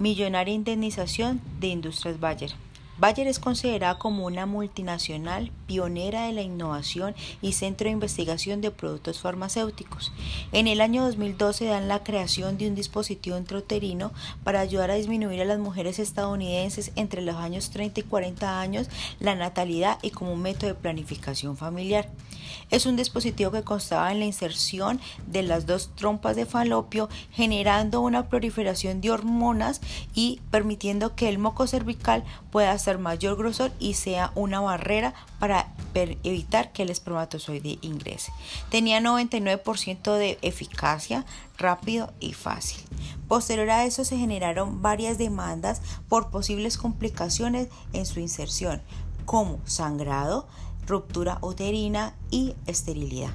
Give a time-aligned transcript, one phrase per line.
[0.00, 2.52] Millonaria indemnización de Industrias Bayer.
[3.00, 8.70] Bayer es considerada como una multinacional pionera de la innovación y centro de investigación de
[8.70, 10.12] productos farmacéuticos.
[10.52, 14.12] En el año 2012 dan la creación de un dispositivo intrauterino
[14.44, 18.90] para ayudar a disminuir a las mujeres estadounidenses entre los años 30 y 40 años
[19.18, 22.10] la natalidad y como un método de planificación familiar.
[22.70, 28.00] Es un dispositivo que constaba en la inserción de las dos trompas de falopio, generando
[28.00, 29.80] una proliferación de hormonas
[30.14, 35.72] y permitiendo que el moco cervical pueda ser mayor grosor y sea una barrera para
[35.94, 38.32] evitar que el espermatozoide ingrese.
[38.70, 41.24] Tenía 99% de eficacia,
[41.58, 42.82] rápido y fácil.
[43.28, 48.82] Posterior a eso se generaron varias demandas por posibles complicaciones en su inserción,
[49.24, 50.48] como sangrado,
[50.86, 53.30] ruptura uterina y esterilidad.